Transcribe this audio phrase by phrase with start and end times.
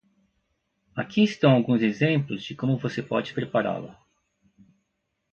[0.95, 4.01] Aqui estão alguns exemplos de como você pode prepará-la: